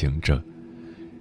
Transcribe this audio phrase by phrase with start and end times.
[0.00, 0.42] 行者，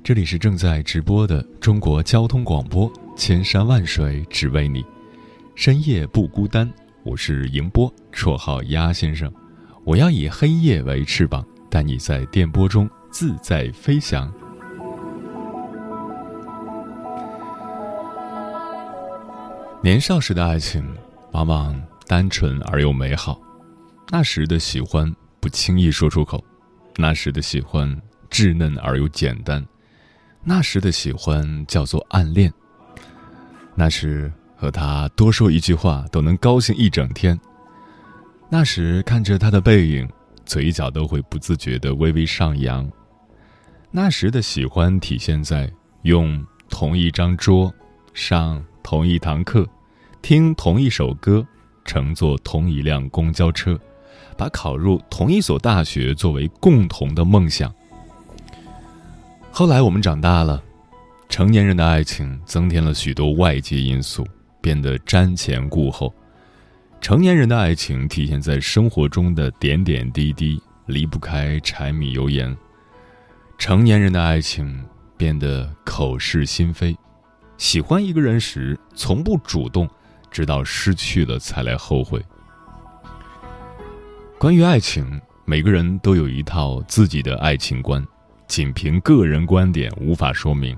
[0.01, 4.81] 这里是正在直播的中国交通广播，千山万水只为你，
[5.53, 6.71] 深夜不孤单。
[7.03, 9.29] 我是迎波，绰号鸭先生。
[9.83, 14.31] 我要以黑夜为翅膀，带你在电波中自在飞翔。
[19.83, 20.89] 年少时的爱情
[21.33, 21.77] 往往
[22.07, 23.38] 单纯而又美好，
[24.09, 26.41] 那时的喜欢不轻易说出口。
[26.95, 29.66] 那时的喜欢稚嫩而又简单，
[30.44, 32.53] 那时的喜欢叫做暗恋。
[33.75, 37.39] 那时和他多说一句话都能高兴一整天。
[38.50, 40.07] 那时看着他的背影，
[40.45, 42.89] 嘴角都会不自觉的微微上扬。
[43.91, 45.72] 那时的喜欢体现在
[46.03, 47.73] 用同一张桌，
[48.13, 49.67] 上同一堂课，
[50.22, 51.45] 听同一首歌，
[51.85, 53.80] 乘坐同一辆公交车。
[54.38, 57.73] 把考入同一所大学作为共同的梦想。
[59.52, 60.64] 后来我们长大了，
[61.28, 64.25] 成年人的爱情增添了许多外界因素，
[64.61, 66.14] 变得瞻前顾后。
[67.02, 72.56] 成年人的爱情体现在生活中的点点滴滴，离不开柴米油盐。
[73.58, 74.81] 成年人的爱情
[75.17, 76.95] 变得口是心非，
[77.58, 79.89] 喜欢一个人时从不主动，
[80.31, 82.23] 直到失去了才来后悔。
[84.38, 88.06] 关于爱情，每个人都有一套自己的爱情观，
[88.49, 90.77] 仅凭个人观点无法说明。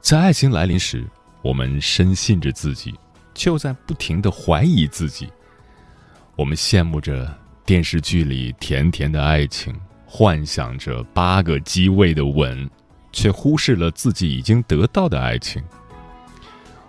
[0.00, 1.06] 在爱情来临时，
[1.42, 2.92] 我们深信着自己，
[3.34, 5.28] 却又在不停的怀疑自己。
[6.34, 7.32] 我们羡慕着
[7.64, 9.72] 电视剧里甜甜的爱情，
[10.04, 12.68] 幻想着八个机位的吻，
[13.12, 15.62] 却忽视了自己已经得到的爱情。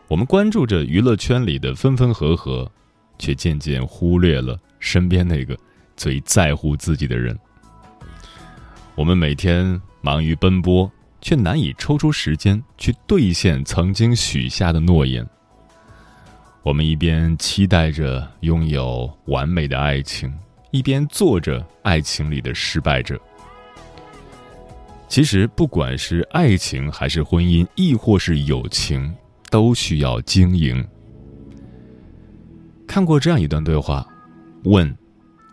[0.07, 2.71] 我们关注着娱乐圈里的分分合合，
[3.19, 4.57] 却渐渐忽略了。
[4.79, 5.57] 身边那个
[5.97, 7.37] 最在乎自己的人，
[8.95, 10.89] 我们每天忙于奔波，
[11.19, 15.28] 却难以抽出时间去兑现曾经许下的诺言。
[16.63, 20.34] 我们一边期待着拥有完美的爱情，
[20.72, 23.19] 一边做着爱情里的失败者。
[25.09, 29.13] 其实，不管是爱情还是婚姻，亦或是友情，
[29.51, 30.84] 都需要经营。
[32.88, 34.07] 看过这样一段对话。
[34.63, 34.97] 问：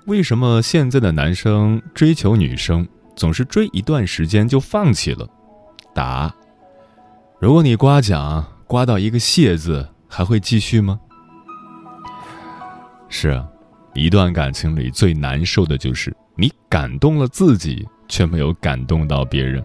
[0.06, 5.28] 为什么现在的男生追求女生总是追一段时间就放弃了？
[5.94, 6.34] 答：
[7.38, 10.98] 如果你刮奖刮到一个谢字，还会继续吗？
[13.08, 13.46] 是啊，
[13.94, 19.64] 一段感情里最难受的就是你感动了自己，却没有感动到别人。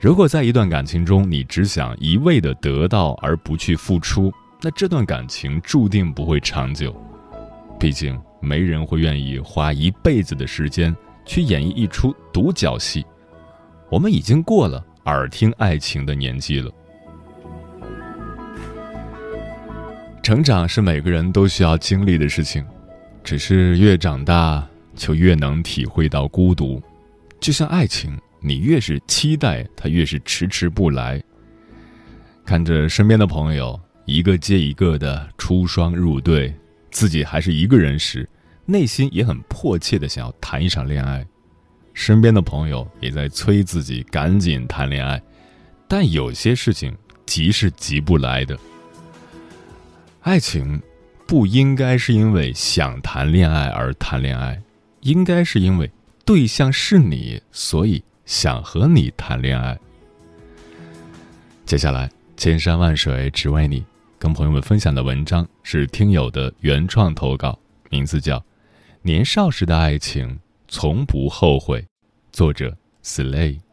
[0.00, 6.94] 如果在一段感情中，你只想一味的得到而不去付出，那这段感情注定不会长久。
[7.78, 8.20] 毕竟。
[8.38, 10.94] 没人会愿意花一辈子的时间
[11.26, 13.04] 去演绎一出独角戏。
[13.90, 16.72] 我们已经过了耳听爱情的年纪了。
[20.22, 22.64] 成长是每个人都需要经历的事情，
[23.22, 26.82] 只是越长大就越能体会到孤独。
[27.38, 31.22] 就像爱情，你越是期待，它越是迟迟不来。
[32.44, 36.54] 看着身边的朋友一个接一个的出双入对。
[36.90, 38.26] 自己还是一个人时，
[38.66, 41.24] 内心也很迫切的想要谈一场恋爱，
[41.94, 45.22] 身边的朋友也在催自己赶紧谈恋爱，
[45.86, 46.94] 但有些事情
[47.24, 48.58] 急是急不来的。
[50.22, 50.82] 爱情
[51.26, 54.60] 不应该是因为想谈恋爱而谈恋爱，
[55.00, 55.88] 应该是因为
[56.24, 59.78] 对象是你，所以想和你谈恋爱。
[61.64, 63.84] 接下来，千山万水只为你。
[64.18, 67.56] 跟朋友们分享的文章是听友的原创投稿，
[67.90, 68.38] 名字叫
[69.06, 71.80] 《年少时的爱情从不后悔》，
[72.32, 73.65] 作者 Slay。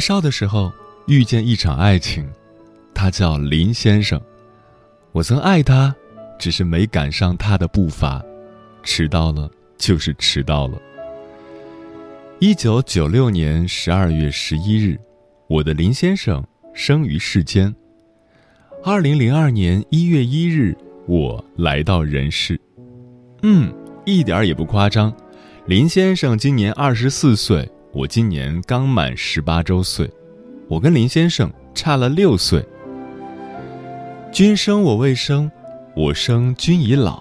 [0.00, 0.72] 少的时候
[1.06, 2.26] 遇见一场爱情，
[2.94, 4.20] 他叫林先生。
[5.12, 5.94] 我曾爱他，
[6.38, 8.24] 只是没赶上他的步伐，
[8.82, 10.80] 迟到了就是迟到了。
[12.38, 14.98] 一九九六年十二月十一日，
[15.46, 16.42] 我的林先生
[16.72, 17.74] 生于世间。
[18.82, 20.74] 二零零二年一月一日，
[21.06, 22.58] 我来到人世。
[23.42, 23.70] 嗯，
[24.06, 25.14] 一点也不夸张。
[25.66, 30.08] 林先生今年二十四岁，我今年刚满十八周岁，
[30.68, 32.64] 我跟林先生差了六岁。
[34.30, 35.50] 君生我未生，
[35.96, 37.20] 我生君已老。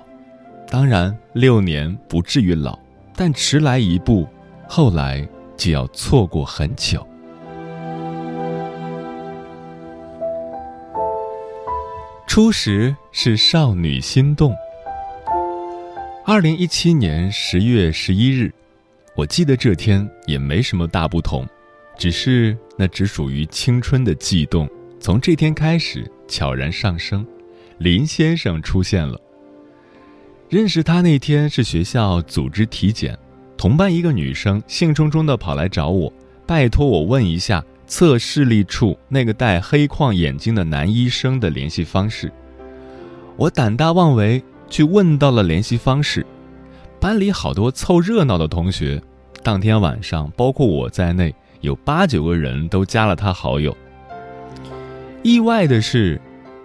[0.70, 2.78] 当然，六年不至于老，
[3.16, 4.28] 但迟来一步，
[4.68, 5.28] 后来
[5.58, 7.04] 就要错过很久。
[12.28, 14.54] 初时是少女心动。
[16.28, 18.54] 二零一七年十月十一日，
[19.20, 21.46] 我记得这天也没什么大不同，
[21.98, 24.66] 只是那只属于青春的悸动。
[24.98, 27.28] 从这天开始悄然上升，
[27.80, 29.20] 林先生出现了。
[30.48, 33.20] 认识他那天是学校组织体检，
[33.58, 36.14] 同班一个女生兴冲冲的跑来找我，
[36.48, 42.32] 拜托我问一下测视力处那个戴黑框眼镜的男医生的联系方式。
[43.36, 46.26] 我胆大妄为，去问到了联系方式。
[47.02, 49.02] 班里好多凑热闹的同学，
[49.42, 53.76] 当天晚上包括我在内，有八九个人都加了他好友。
[55.24, 56.20] 意外的是，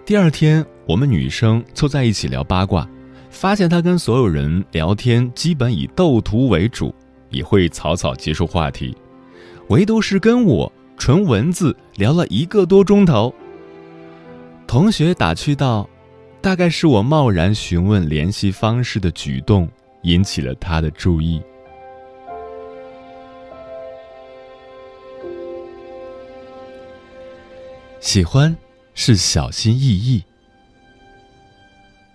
[0.05, 2.87] 第二天我们女生凑在一起聊八卦，
[3.29, 6.93] 发现他跟所有人聊天基本以斗图为主，
[7.29, 8.95] 也会草草结束话题，
[9.69, 13.33] 唯独是跟我纯文字聊了一个多钟头。
[14.67, 15.89] 同学打趣道
[16.41, 19.69] ：“大概是我贸然询问联系方式的举动
[20.03, 21.41] 引起了他的注意。”
[28.05, 28.55] 喜欢
[28.93, 30.23] 是小心翼翼。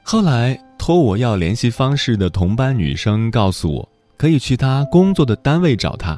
[0.05, 6.17] 后来托我要联系方式的同班女生告诉我，可以去她工作的单位找她。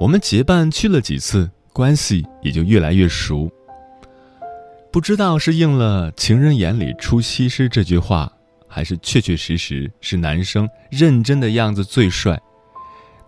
[0.00, 3.48] 我们结伴去了几次，关系也就越来越熟。
[4.90, 8.30] 不知道是应了“情人眼里出西施”这句话，
[8.66, 12.36] 还是确确实实是男生认真的样子最帅。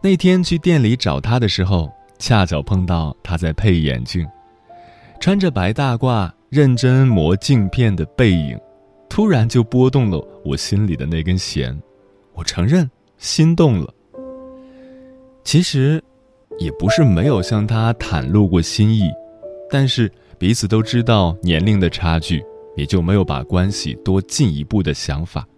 [0.03, 4.27] 那天去店里找他的时候，恰巧碰到他在配眼镜。
[5.25, 8.61] 穿着白大褂、认真磨镜片的背影，
[9.09, 11.75] 突然就拨动了我心里的那根弦。
[12.35, 13.91] 我承认心动了。
[15.43, 16.05] 其实，
[16.59, 19.09] 也不是没有向他袒露过心意，
[19.71, 22.45] 但是彼此都知道年龄的差距，
[22.77, 25.49] 也就没有把关系多进一步的想法。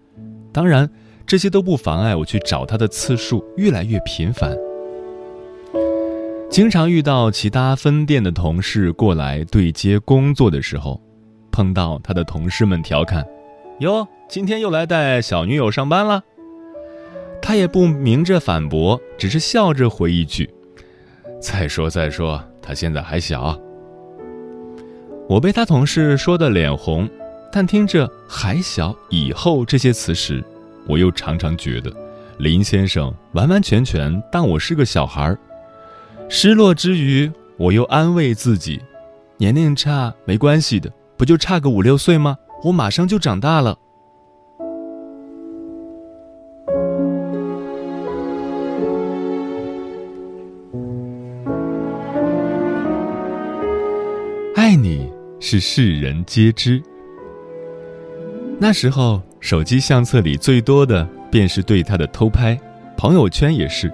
[0.53, 0.89] 当然，
[1.27, 4.57] 这些都不妨碍我去找他的次数越来越频繁。
[6.48, 11.00] 经常遇到其他分店的同事过来对接工作的时候，
[11.50, 13.26] 碰到他的同事们调侃
[13.81, 16.22] ：“哟，今天又来带小女友上班了。”
[17.43, 20.48] 他也不明着反驳，只是笑着回一句
[21.43, 23.58] ：“再说再说，他现在还小。”
[25.29, 27.08] 我被他同事说的脸红，
[27.53, 30.43] 但听着“还小”“以后”这些词时，
[30.86, 31.93] 我又常常觉得，
[32.38, 35.38] 林先生完完全全当我是个小孩儿。
[36.29, 38.81] 失落之余，我又安慰自己：
[39.37, 42.37] 年龄差没关系的，不就差个五六岁吗？
[42.65, 43.79] 我马上就长大了。
[54.56, 56.83] 爱你是世人皆知。
[58.59, 62.59] 那时候，手机相册里最多的便是对他的偷拍，
[62.97, 63.93] 朋友圈也是。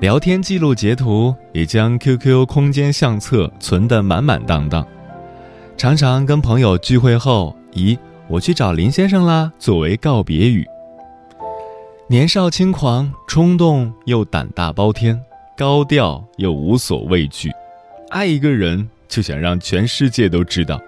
[0.00, 4.86] 聊天记录截图也将 QQ 空间相册存得满满当当，
[5.76, 7.96] 常常跟朋友聚会后，以
[8.28, 10.66] “我去找林先生啦”作为告别语。
[12.06, 15.18] 年少轻狂，冲动又胆大包天，
[15.56, 17.50] 高调又无所畏惧，
[18.10, 20.78] 爱一个人就想让全世界都知道。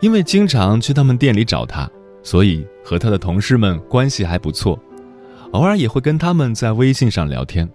[0.00, 1.90] 因为经常去他们店里找他，
[2.22, 4.78] 所以和他的同事们关系还不错。
[5.54, 7.68] 偶尔也会跟他们在微信上聊天。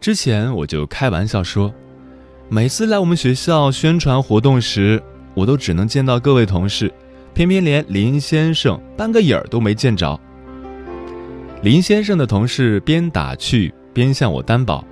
[0.00, 1.74] 之前我就开玩笑说，
[2.48, 5.02] 每次来我们学校宣传活动时，
[5.34, 6.92] 我都只能见到各位同事，
[7.34, 10.18] 偏偏连林先生半个影儿都没见着。
[11.62, 14.84] 林先生的同事边打趣边向我担保，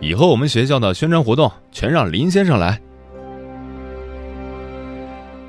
[0.00, 2.80] 以后我们学校的宣传活动全让林先生来。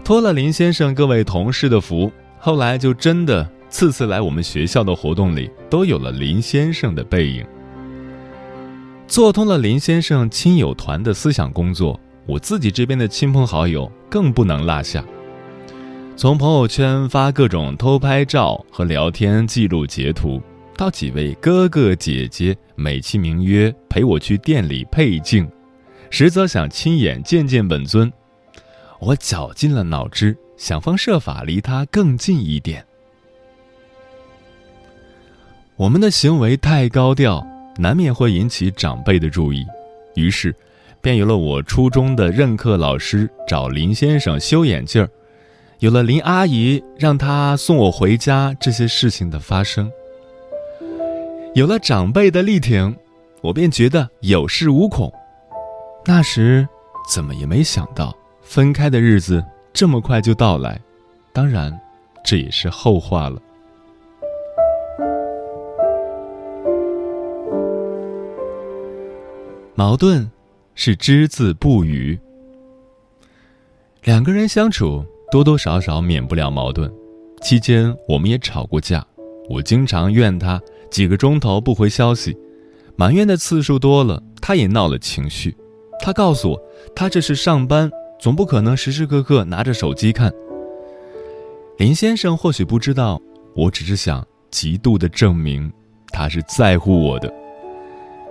[0.03, 3.47] 托了林先生各位同事的福，后来就真的。
[3.71, 7.43] 次次来我们学校的活动里，都有了林先生的背影。
[9.07, 15.03] 做通了林先生亲友团的思想工作，我自己这边的亲朋好友更不能落下。
[16.15, 20.41] 从朋友圈发各种偷拍照和聊天记录截图，
[20.77, 25.49] 到几位哥哥姐姐美其名曰陪我去店里配镜，
[26.09, 28.11] 实则想亲眼见见本尊。
[28.99, 32.85] 我绞尽了脑汁，想方设法离他更近一点。
[35.81, 37.43] 我们的行为太高调，
[37.75, 39.65] 难免会引起长辈的注意，
[40.13, 40.55] 于是，
[41.01, 45.09] 便有了我初中的任课老师找林先生修眼镜儿。
[45.79, 49.91] 有了林阿姨让他送我回家这些事情的发生，
[51.55, 52.95] 有了长辈的力挺，
[53.41, 55.11] 我便觉得有恃无恐。
[56.05, 56.67] 那时
[57.11, 60.79] 怎么也没想到分开的日子这么快就到来，
[61.33, 61.75] 当然，
[62.23, 63.41] 这也是后话了。
[69.81, 70.29] 矛盾
[70.75, 72.19] 是只字不语，
[74.03, 75.03] 两个人相处。
[75.31, 76.93] 多多少少免不了矛盾，
[77.41, 79.03] 期间我们也吵过架。
[79.49, 80.61] 我经常怨他
[80.91, 82.37] 几个钟头不回消息，
[82.95, 85.57] 埋怨的次数多了，他也闹了情绪。
[85.99, 86.61] 他告诉我，
[86.95, 90.31] 他这是上班，总不可能时时刻刻拿着手机看。
[91.79, 93.19] 林先生或许不知道，
[93.55, 95.73] 我只是想极度的证明
[96.09, 97.33] 他是在乎我的。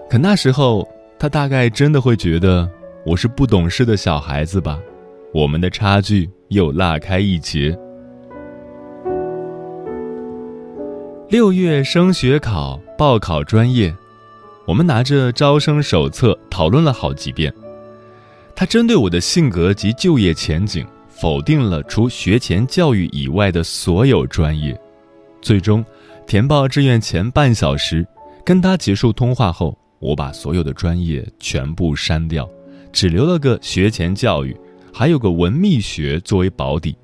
[0.09, 0.87] 可那时候，
[1.21, 2.67] 他大概真的会觉得
[3.05, 4.81] 我是不懂事的小孩子吧。
[5.35, 7.79] 我们的差距又拉开一截。
[11.29, 13.95] 六月升学考报考专业，
[14.67, 17.53] 我们拿着招生手册讨论了好几遍。
[18.57, 24.75] 他针对我的性格及就业前景，否定了除学前教育以外的所有专业。
[25.43, 25.85] 最终，
[26.27, 28.07] 填报志愿前半小时，
[28.43, 32.49] 跟他结束通话后，我把所有的专业全部删掉，
[32.91, 34.57] 只留了个学前教育。
[34.93, 36.97] 还有个文秘学作为保底。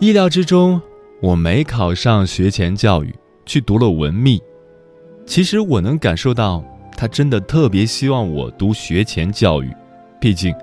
[0.00, 0.80] 意料之中，
[1.20, 4.40] 我没考上学前教育，去读了文秘。
[5.26, 6.64] 其实我能感受到，
[6.96, 9.70] 他真的特别希望我读学前教育。
[10.18, 10.54] 毕竟，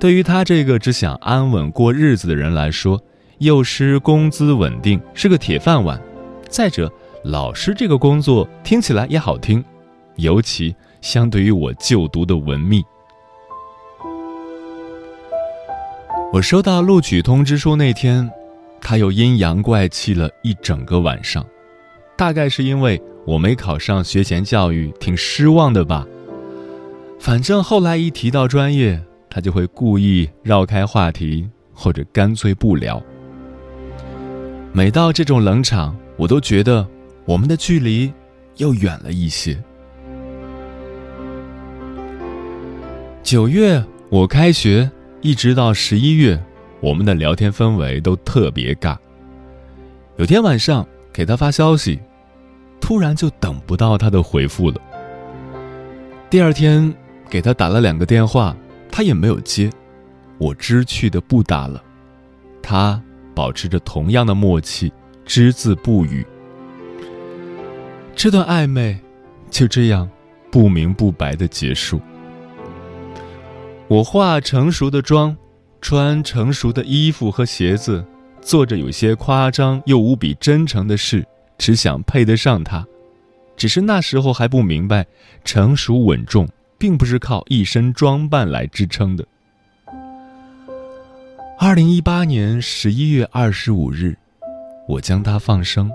[0.00, 2.98] 对于他这个只想安稳过日子的人来说，
[3.38, 6.00] 幼师工资稳定是个铁饭碗。
[6.48, 6.90] 再者，
[7.24, 9.62] 老师这个工作听起来也好听，
[10.18, 12.84] 尤其相对于我就读的文秘。
[16.32, 18.30] 我收到录取通知书那天，
[18.80, 21.44] 他又阴阳怪气了一整个晚上，
[22.16, 26.06] 大概是因为我没考上学前教育，挺失望的吧。
[27.18, 33.02] 反正后来一提到专业，他就会故意绕开话题，或者干脆不聊。
[34.72, 36.86] 每到这种冷场，我都觉得
[37.24, 38.12] 我们的距离
[38.58, 39.58] 又远了一些。
[43.28, 44.90] 九月我开学。
[45.20, 46.42] 一直到十一月，
[46.80, 48.96] 我们的聊天氛围都特别尬。
[50.16, 52.00] 有天晚上给他发消息，
[52.80, 54.80] 突然就等不到他的回复了。
[56.30, 56.90] 第二天
[57.28, 58.56] 给他打了两个电话，
[58.90, 59.70] 他也没有接，
[60.38, 61.84] 我知趣的不打了。
[62.62, 62.98] 他
[63.34, 64.90] 保持着同样的默契，
[65.26, 66.26] 只字不语。
[68.16, 68.98] 这段暧昧
[69.50, 70.08] 就这样
[70.50, 72.00] 不明不白的结束。
[73.88, 75.34] 我化成熟的妆，
[75.80, 78.04] 穿成熟的衣服和鞋子，
[78.42, 81.26] 做着有些夸张又无比真诚的事，
[81.56, 82.86] 只想配得上他。
[83.56, 85.06] 只是那时候还不明白，
[85.42, 89.26] 成熟稳重并不是靠一身装扮来支撑的。
[91.58, 94.14] 二零一八年十一月二十五日，
[94.86, 95.90] 我将他放生。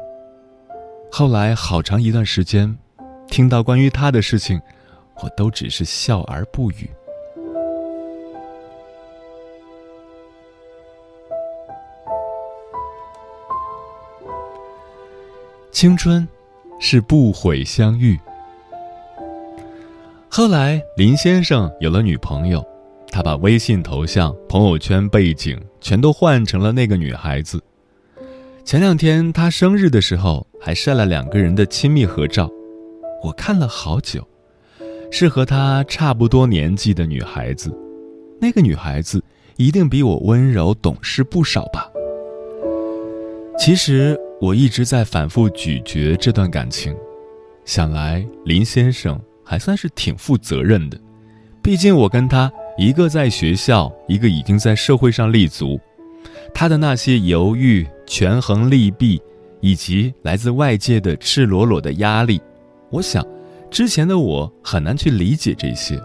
[1.11, 2.75] 后来好长一段时间，
[3.27, 4.59] 听到关于他的事情，
[5.21, 6.89] 我都只是笑而不语。
[15.83, 16.25] 青春，
[16.79, 18.17] 是不悔相遇。
[20.29, 22.65] 后来林先生有了女朋友，
[23.11, 27.61] 他把微信头像、朋友圈背景全都换成了那个女孩子。
[28.63, 32.49] 前两天他生日的时候，还晒了两个人的亲密合照，
[33.21, 34.25] 我看了好久，
[35.11, 37.77] 是和他差不多年纪的女孩子。
[38.39, 39.21] 那个女孩子
[39.57, 41.89] 一定比我温柔懂事不少吧？
[43.57, 44.19] 其实。
[44.41, 46.93] 我一直在反复咀嚼这段感情，
[47.63, 50.99] 想来林先生还算是挺负责任的，
[51.61, 55.79] 毕竟我跟他一个在学校，一个已经在社会上立足，
[56.53, 59.21] 他的那些犹豫、权衡利弊，
[59.61, 62.41] 以及来自外界的赤裸裸的压力，
[62.89, 63.25] 我想，
[63.71, 65.97] 之前的我很难去理解这些，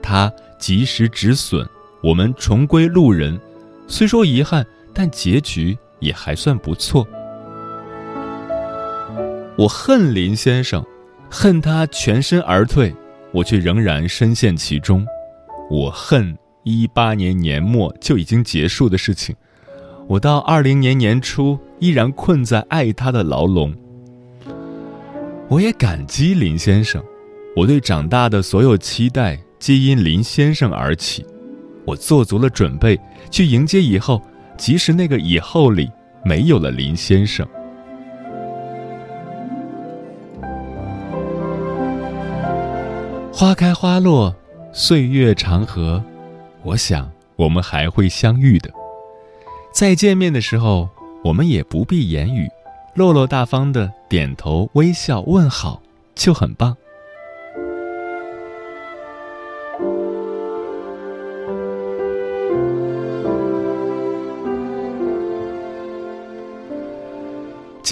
[0.00, 1.66] 他及时止损，
[2.00, 3.36] 我们重归路人。
[3.88, 7.08] 虽说遗憾，但结局也还算不错。
[9.56, 10.84] 我恨林先生，
[11.30, 12.94] 恨他全身而退，
[13.32, 15.06] 我却仍然深陷其中。
[15.70, 19.34] 我恨一八年年末就已经结束的事情，
[20.08, 23.74] 我到二零年年初依然困在爱他的牢笼。
[25.48, 27.02] 我也感激林先生，
[27.54, 31.24] 我对长大的所有期待皆因林先生而起。
[31.84, 32.98] 我做足了准备
[33.30, 34.22] 去迎接以后，
[34.56, 35.90] 即使那个以后里
[36.24, 37.46] 没有了林先生。
[43.32, 44.32] 花开花落，
[44.72, 46.02] 岁月长河，
[46.62, 48.70] 我想我们还会相遇的。
[49.72, 50.88] 再见面的时候，
[51.24, 52.48] 我们也不必言语，
[52.94, 55.82] 落落大方的点头微笑问好，
[56.14, 56.76] 就很棒。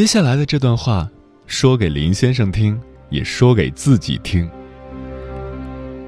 [0.01, 1.07] 接下来的这段话，
[1.47, 2.81] 说给林先生听，
[3.11, 4.49] 也说给自己听。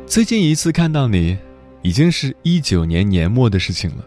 [0.07, 1.37] 最近一次看到你，
[1.83, 4.05] 已经是一九年年末的事情了。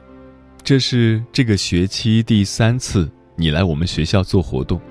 [0.63, 4.81] 这是这个学期第三次你来我们学校做活动。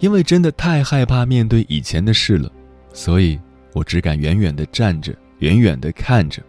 [0.00, 2.52] 因为真的太害怕面对以前的事了，
[2.92, 3.40] 所以
[3.72, 6.42] 我只敢远远的站着，远远的看着。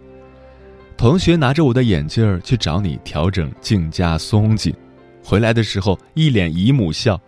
[0.98, 4.76] 同学拿着我的眼镜儿去找你调整镜架松紧，
[5.24, 7.20] 回来的时候一脸姨母笑。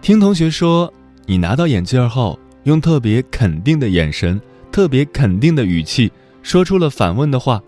[0.00, 0.92] 听同学说，
[1.26, 4.40] 你拿到眼镜后，用特别肯定的眼神。
[4.72, 6.10] 特别肯定的语气
[6.42, 7.62] 说出了反问的话：“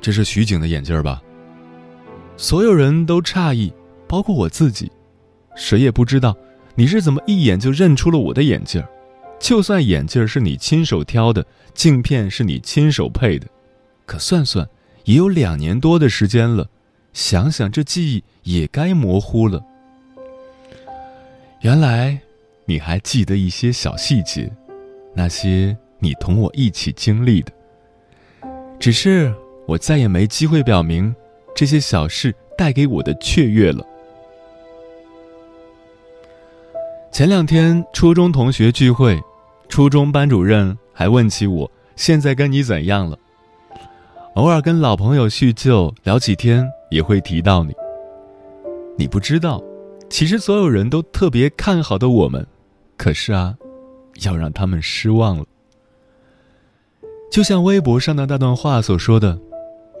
[0.00, 1.20] 这是徐景的眼镜吧？”
[2.38, 3.72] 所有人都诧异，
[4.06, 4.88] 包括我自己，
[5.56, 6.36] 谁也不知道
[6.76, 8.80] 你是怎么一眼就认出了我的眼镜
[9.40, 13.48] 就算眼镜是你亲手挑的，镜片是你亲手配的，
[14.06, 14.64] 可算算
[15.06, 16.64] 也有两年多的时间了，
[17.14, 19.64] 想想这记忆也该模糊了。
[21.62, 22.20] 原来
[22.66, 24.52] 你还记得一些小细节，
[25.14, 25.74] 那些。
[26.00, 27.52] 你同我一起经历的，
[28.78, 29.34] 只是
[29.66, 31.14] 我再也没机会表明
[31.56, 33.82] 这些小事带给我的雀跃了。
[37.10, 39.18] 前两天初中同学聚会，
[39.66, 43.18] 初中班主任还问起我现在跟你怎样了。
[44.34, 47.72] 偶尔跟老朋友叙旧聊几天，也会提到你。
[48.98, 49.62] 你不知道，
[50.10, 52.44] 其实所有人都特别看好的我们，
[52.96, 53.54] 可是啊，
[54.24, 55.44] 要让他们失望了。
[57.30, 59.38] 就像微博上的那段话所说的，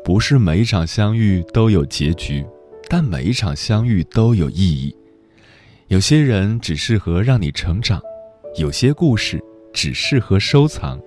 [0.04, 2.44] 不是每一场相遇都有结局，
[2.88, 4.92] 但每一场相遇都有意义。
[5.86, 8.02] 有些人只适合让你成长，
[8.56, 9.40] 有些故事
[9.72, 11.00] 只适合收藏。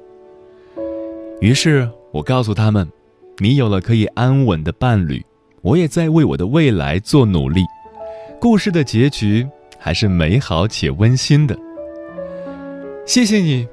[1.41, 2.89] 于是我告诉他们，
[3.39, 5.23] 你有了可以安稳的伴侣，
[5.61, 7.63] 我也在为我的未来做努力。
[8.39, 9.47] 故事的结局
[9.77, 11.57] 还是美好且温馨的。
[13.05, 13.67] 谢谢你。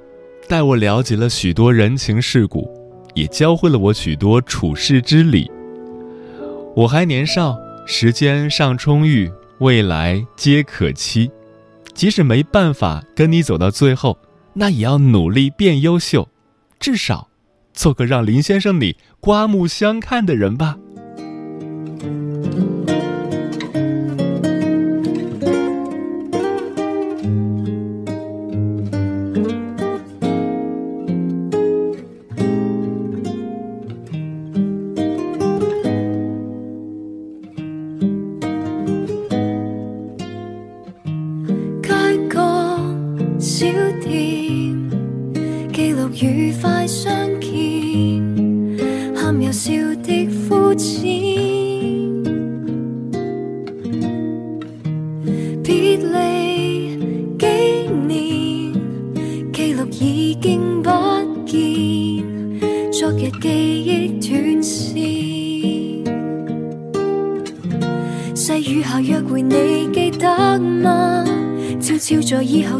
[0.46, 2.70] 带我了解了许多人情世故，
[3.14, 5.50] 也教会了我许多处世之理。
[6.76, 11.30] 我还年少，时间尚充裕，未来皆可期。
[11.94, 14.18] 即使没办法跟你走到最后，
[14.52, 16.28] 那也要努力变优秀，
[16.78, 17.26] 至少
[17.74, 20.78] 做个让林先生你刮目相看的人吧。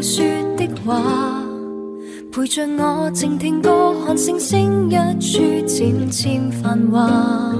[0.01, 0.25] 说
[0.57, 1.43] 的话，
[2.31, 7.55] 陪着我静听歌，看星星一处渐渐繁华。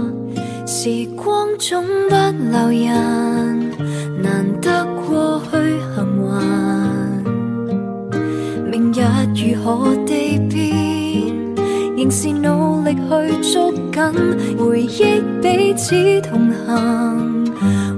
[0.65, 2.15] 时光总不
[2.51, 3.71] 留人，
[4.21, 5.57] 难得过去
[5.95, 6.33] 幸还。
[8.69, 8.99] 明日
[9.35, 11.55] 如何地变，
[11.95, 17.45] 仍是努力去捉紧回忆，彼此同行，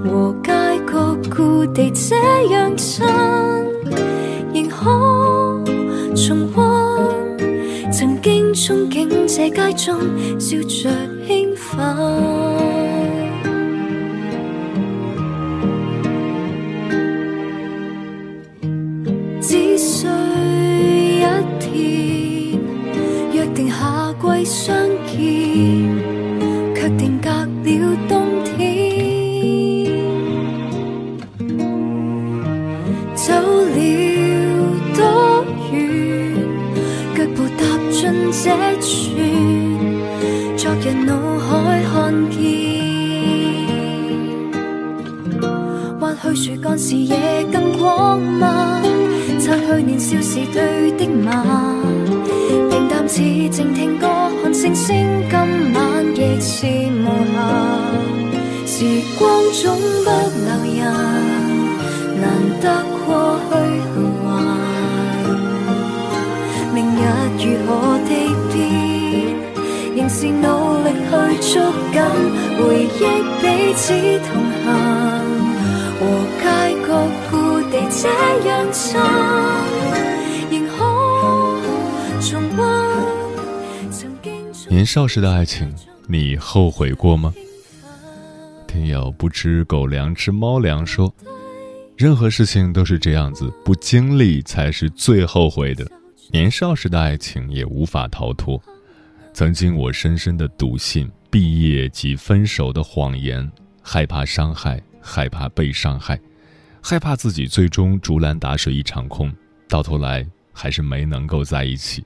[0.04, 0.52] 和街
[0.91, 2.15] 角故地这
[2.52, 3.06] 样亲。
[4.88, 5.63] 可
[6.15, 6.62] 重温
[7.91, 10.00] 曾經憧憬這街中
[10.39, 10.89] 笑着
[11.28, 11.67] 興奮。
[19.41, 20.08] 只需
[21.19, 21.26] 一
[21.60, 22.58] 天，
[23.34, 24.73] 約定夏季相
[25.06, 25.87] 見，
[40.88, 42.38] 人脑海看見。
[46.00, 48.82] 或許樹幹視野更廣嗎？
[49.38, 51.43] 擦去年少時對的罵，
[52.69, 54.08] 平淡似靜聽歌，
[54.41, 55.38] 看星星，今
[55.73, 56.65] 晚亦是
[57.04, 57.38] 無暇。
[58.65, 60.10] 時光總不
[60.45, 60.88] 留人，
[62.21, 62.23] 難
[62.62, 62.65] 得
[63.06, 63.08] 過
[63.50, 63.52] 去
[63.91, 64.26] 幸還。
[66.73, 66.97] 明日
[67.43, 68.00] 如何
[71.08, 71.96] 去捉緊
[72.58, 73.02] 回憶，
[73.41, 73.43] 彼
[73.74, 73.86] 此
[74.28, 74.30] 同
[74.63, 74.65] 行。
[76.00, 76.02] 和
[76.38, 76.46] 街
[76.86, 76.89] 角
[77.32, 77.32] 故
[77.72, 78.04] 地這
[78.48, 78.78] 樣親，
[80.52, 80.76] 仍可
[82.22, 82.60] 重溫
[83.89, 84.28] 曾經。
[84.70, 85.74] 年少時的愛情，
[86.08, 87.34] 你後悔過嗎？
[88.67, 91.12] 聽友不吃狗糧吃貓糧說，
[91.96, 95.88] 任何事情都是這樣子，不經歷才是最後悔的。
[96.32, 98.62] 年少時的愛情也無法逃脫。
[99.38, 103.47] 曾经我深深的笃信毕业即分手的谎言，
[103.84, 104.82] 害怕伤害。
[105.00, 106.19] 害怕被伤害，
[106.82, 109.32] 害怕自己最终竹篮打水一场空，
[109.69, 112.04] 到头来还是没能够在一起，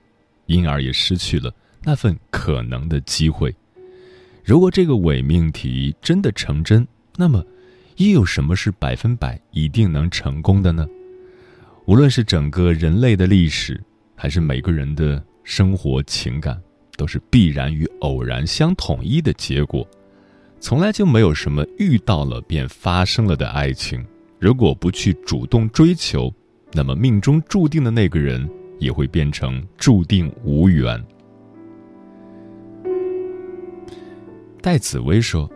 [0.48, 1.50] 因而也失去了
[1.86, 3.56] 那份可能的机会。
[4.44, 7.42] 如果这个伪命题真的成真，那么
[7.96, 10.86] 又有什么是百分百一定能成功的呢？
[11.86, 13.82] 无论是整个人类的历史，
[14.18, 16.62] 还是每个人的生活情感，
[17.02, 19.88] 都是必然与偶然相统一的结果。
[20.60, 24.06] 从来就没有什么遇到了便发生了的爱情。
[24.38, 26.32] 如果不去主动追求，
[26.74, 31.04] 那么命中注定的那个人也会变成注定无缘。
[34.62, 35.50] 戴紫薇说：“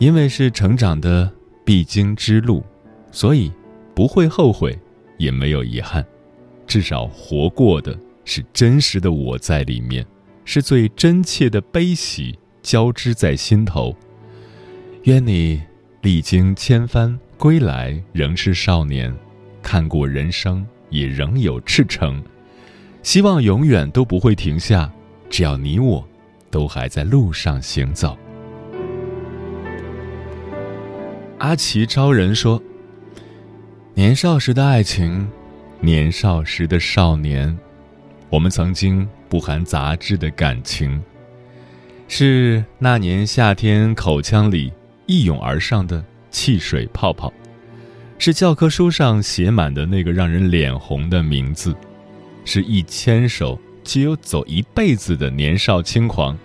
[0.00, 1.30] 因为是成长的
[1.66, 2.64] 必经之路，
[3.12, 3.52] 所以
[3.94, 4.74] 不会后悔，
[5.18, 6.02] 也没有遗憾。
[6.66, 10.06] 至少活过的是真实的我在里面，
[10.44, 13.96] 是最真切的悲喜。”交织在心头。
[15.04, 15.62] 愿你
[16.02, 19.16] 历经千帆归来仍是少年，
[19.62, 22.22] 看过人生也仍有赤诚。
[23.02, 24.92] 希望永远都不会停下，
[25.30, 26.06] 只要你我
[26.50, 28.14] 都还在路上行走。
[31.38, 32.62] 阿奇超人说
[33.96, 35.26] ：“年少时的爱情，
[35.80, 37.58] 年少时的少年，
[38.28, 41.02] 我们曾经不含杂质的感情。”
[42.06, 44.72] 是那年夏天口腔里
[45.06, 47.32] 一涌而上的汽水泡泡，
[48.18, 51.72] 是教科书上写满的那个让人脸红的名字，
[52.44, 56.36] 是一牽手就有走一辈子的年少轻狂。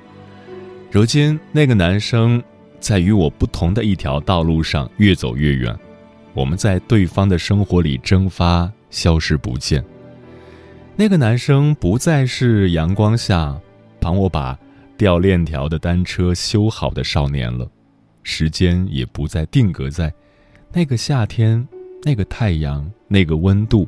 [0.91, 2.41] 如今那个男生
[2.80, 5.76] 在与我不同的一条道路上越走越远，
[6.36, 9.84] 我们在对方的生活里蒸发，消失不见。
[10.98, 13.60] 那个男生不再是阳光下
[14.00, 14.58] 帮我把。
[14.98, 17.70] 掉链条的单车修好的少年了，
[18.24, 20.14] 时间也不再定格在
[20.72, 21.68] 那个夏天、
[22.04, 23.86] 那个太阳、那个温度。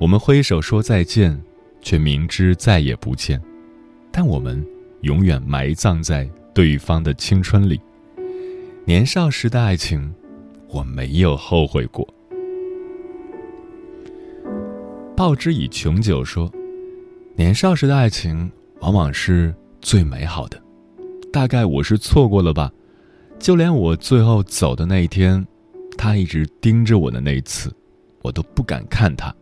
[0.00, 1.40] 我们挥手说再见，
[1.80, 3.40] 却明知再也不见。
[4.10, 4.66] 但我们
[5.02, 7.80] 永远埋葬在对方的青春里。
[8.84, 10.12] 年少时的爱情，
[10.70, 12.04] 我没有后悔过。
[15.20, 16.50] 報之以琼酒说，
[17.36, 19.54] 年少时的爱情往往是。
[19.82, 20.58] 最美好的，
[21.30, 22.72] 大概我是错过了吧。
[23.38, 25.46] 就连我最后走的那一天，
[25.98, 27.70] 他一直盯着我的那一次，
[28.22, 29.34] 我都不敢看他。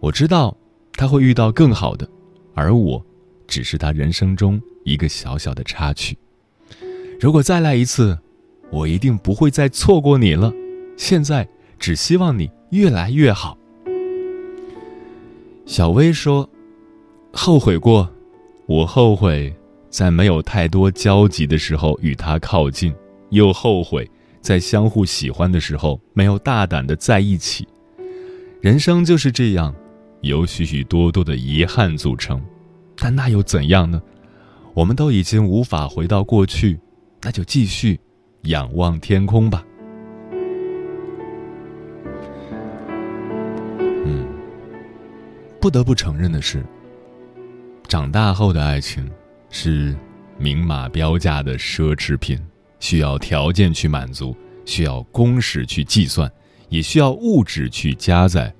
[0.00, 0.56] 我知道
[0.94, 2.08] 他会遇到更好的，
[2.54, 3.04] 而我
[3.46, 6.18] 只是他人生中一个小小的插曲。
[7.20, 8.18] 如果再来一次，
[8.72, 10.52] 我一定不会再错过你了。
[10.96, 13.56] 现在只希望你越来越好。
[15.66, 16.48] 小薇说
[17.34, 18.08] ：“后悔过。”
[18.66, 19.54] 我后悔
[19.90, 22.94] 在没有太多交集的时候与他靠近，
[23.30, 24.08] 又后悔
[24.40, 27.66] 在相互喜欢的时候没有大胆的在一起。
[28.60, 29.74] 人生就是这样，
[30.22, 32.40] 由许许多多的遗憾组成，
[32.96, 34.00] 但那又怎样呢？
[34.72, 36.78] 我们都已经无法回到过去，
[37.22, 37.98] 那就继续
[38.42, 39.64] 仰望天空吧。
[45.66, 46.64] 不得不承认的是，
[47.88, 49.04] 长大后的爱情
[49.50, 49.96] 是
[50.38, 52.38] 明码标价的奢侈品，
[52.78, 56.30] 需要条件去满足，需要公式去计算，
[56.68, 58.54] 也需要物质去加载。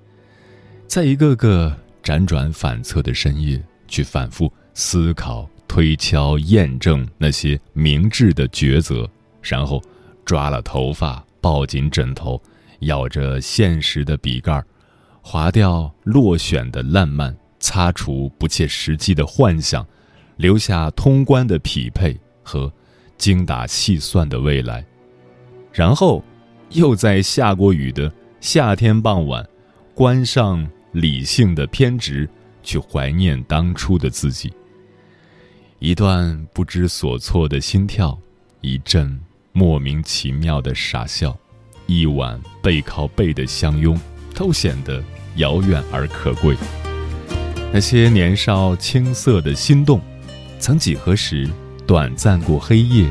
[0.89, 9.09] 在一个个辗转反侧的深夜，去反复思考、推敲、验证那些明智的抉择，
[9.41, 9.81] 然后
[10.25, 12.43] 抓了头发，抱紧枕头。
[12.81, 14.67] 咬着现实的笔盖儿，
[15.29, 19.85] 划掉落选的烂漫，擦除不切实际的幻想，
[20.37, 22.73] 留下通关的匹配和
[23.19, 24.87] 精打细算的未来。
[25.73, 26.23] 然后，
[26.71, 28.11] 又在下过雨的
[28.41, 29.45] 夏天傍晚，
[29.97, 32.29] 关上理性的偏执，
[32.63, 34.53] 去怀念当初的自己。
[35.81, 38.17] 一段不知所措的心跳，
[38.61, 39.21] 一阵
[39.53, 41.37] 莫名其妙的傻笑。
[41.87, 43.99] 一晚背靠背的相拥，
[44.37, 45.03] 都显得
[45.37, 46.55] 遥远而可贵。
[47.73, 50.01] 那些年少青涩的心动，
[50.61, 51.49] 曾几何时
[51.87, 53.11] 短暂过黑夜，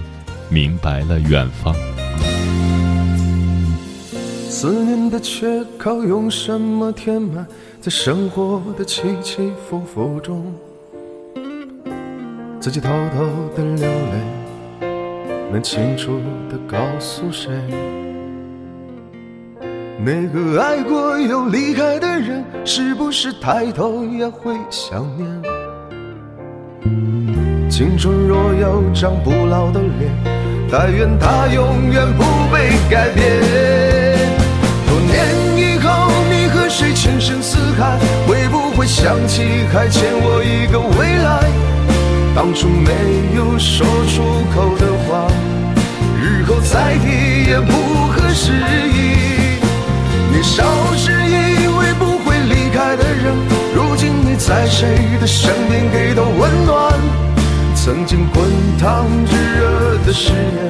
[0.49, 1.75] 明白了远方。
[4.47, 7.45] 思念的缺口用什么填满？
[7.81, 10.53] 在生活的起起伏伏中，
[12.59, 14.87] 自己偷偷的流泪，
[15.51, 17.51] 能清楚的告诉谁？
[19.97, 25.27] 那个爱过又离开的人，是不是抬头也会想念？
[27.69, 30.11] 青春若有张不老的脸，
[30.69, 33.25] 但愿它永远不被改变。
[34.85, 35.25] 多年
[35.57, 37.97] 以后，你和谁情深似海？
[38.27, 41.49] 会不会想起还欠我一个未来？
[42.35, 42.91] 当初没
[43.35, 44.21] 有说出
[44.53, 45.27] 口的话，
[46.21, 47.71] 日后再提也不
[48.11, 49.44] 合时宜。
[50.35, 50.65] 年少
[50.97, 53.33] 时以为不会离开的人，
[53.73, 56.93] 如今你在谁的身边给的温暖？
[57.73, 58.43] 曾经滚
[58.77, 60.64] 烫炙热的誓言，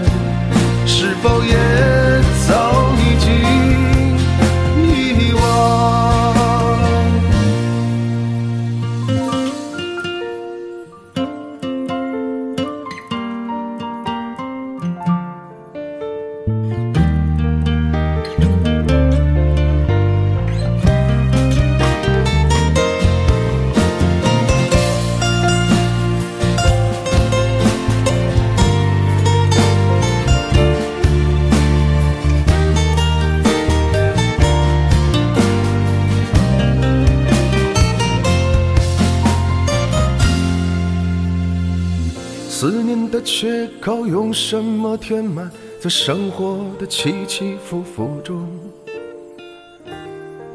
[44.48, 45.50] 什么填满？
[45.82, 48.48] 在生活的起起伏伏中，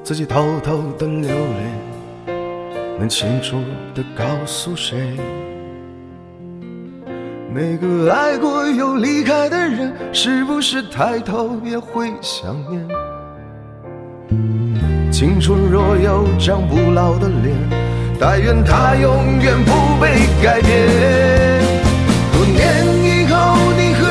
[0.05, 2.33] 自己偷偷的流泪，
[3.01, 3.57] 能清楚
[3.93, 5.17] 的告诉谁？
[7.53, 12.89] 那个爱过又离开的人，是不是抬头也会想念？
[15.11, 17.57] 青春若有张不老的脸，
[18.21, 21.40] 但愿它永远不被改变。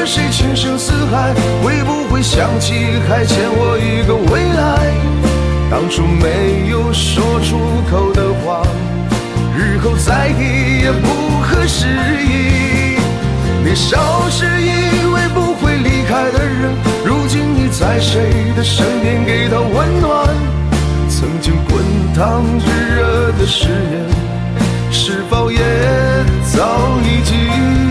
[0.10, 1.36] 谁情深似海？
[1.62, 2.74] 会不会想起
[3.08, 4.92] 还欠我一个未来？
[5.70, 7.60] 当初没有说出
[7.92, 8.66] 口的话，
[9.56, 11.08] 日后再提也不
[11.44, 11.86] 合时
[12.26, 12.98] 宜。
[13.64, 16.74] 年少时以为不会离开的人，
[17.06, 20.28] 如今你在谁的身边给他温暖？
[21.08, 21.84] 曾经滚
[22.16, 24.10] 烫炙热的誓言，
[24.90, 25.60] 是否也
[26.52, 27.89] 早已经？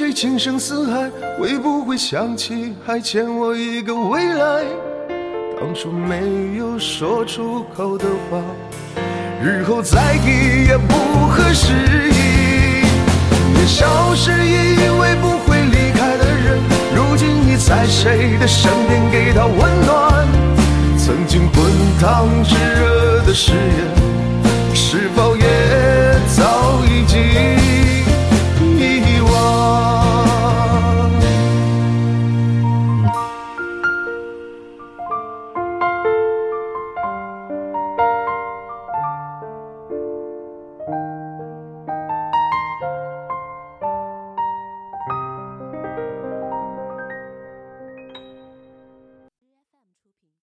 [0.00, 4.64] 谁情深似海，会不会想起还欠我一个未来？
[5.60, 8.40] 当初没有说出口的话，
[9.44, 10.94] 日后再提也不
[11.28, 11.74] 合时。
[13.52, 16.58] 年少时以为不会离开的人，
[16.96, 20.26] 如今已在谁的身边给他温暖？
[20.96, 21.62] 曾经滚
[22.00, 25.44] 烫炙热的誓言，是否也
[26.34, 27.59] 早已经。